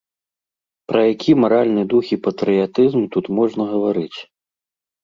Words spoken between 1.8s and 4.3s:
дух і патрыятызм тут можна гаварыць?